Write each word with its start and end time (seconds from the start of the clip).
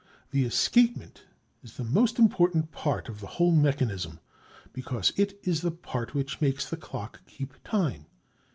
The 0.31 0.45
escapement 0.45 1.25
is 1.61 1.77
the 1.77 1.83
most 1.83 2.17
important 2.17 2.71
part 2.71 3.07
of 3.07 3.19
the 3.19 3.27
whole 3.37 3.51
mechanism, 3.51 4.19
because 4.73 5.13
it 5.15 5.39
is 5.43 5.61
the 5.61 5.69
part 5.69 6.15
which 6.15 6.41
makes 6.41 6.67
the 6.67 6.75
clock 6.75 7.21
keep 7.27 7.53
time. 7.63 8.07